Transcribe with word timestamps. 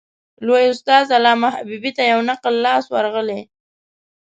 لوی 0.45 0.63
استاد 0.73 1.05
علامه 1.17 1.47
حبیبي 1.57 1.91
ته 1.97 2.03
یو 2.11 2.19
نقل 2.29 2.53
لاس 2.65 2.85
ورغلی. 2.93 3.41